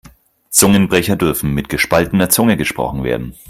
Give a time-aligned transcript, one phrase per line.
[0.49, 3.35] Zungenbrecher dürfen mit gespaltener Zunge gesprochen werden.